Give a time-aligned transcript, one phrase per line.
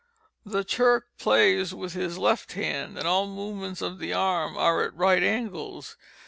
[0.43, 2.97] The Turk plays with his left hand.
[2.97, 5.95] All the movements of the arm are at right angles.